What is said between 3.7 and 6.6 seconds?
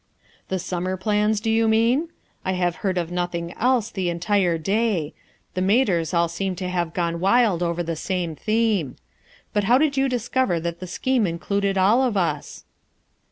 the entire day; the maters all seem